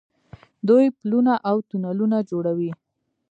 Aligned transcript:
دوی 0.67 0.85
پلونه 0.99 1.33
او 1.49 1.57
تونلونه 1.69 2.17
جوړوي. 2.29 2.71